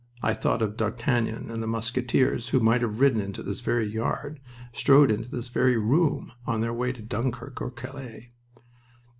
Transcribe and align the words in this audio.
I 0.23 0.33
thought 0.33 0.63
of 0.63 0.77
D'Artagnan 0.77 1.51
and 1.51 1.61
the 1.61 1.67
Musketeers 1.67 2.49
who 2.49 2.59
might 2.59 2.81
have 2.81 2.99
ridden 2.99 3.21
into 3.21 3.43
this 3.43 3.59
very 3.59 3.85
yard, 3.85 4.39
strode 4.73 5.11
into 5.11 5.29
this 5.29 5.49
very 5.49 5.77
room, 5.77 6.31
on 6.47 6.61
their 6.61 6.73
way 6.73 6.91
to 6.91 7.03
Dunkirk 7.03 7.61
or 7.61 7.69
Calais. 7.69 8.31